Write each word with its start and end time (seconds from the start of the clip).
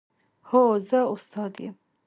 هو، 0.49 0.63
زه 0.89 0.99
استاد 1.13 1.53
یم 1.63 1.75